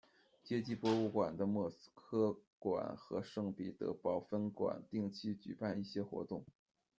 [0.43, 6.43] 街机博物馆的莫斯科馆和圣彼得堡分馆定期举办一些活动。